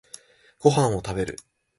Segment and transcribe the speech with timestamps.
[0.57, 1.37] ご飯を食べる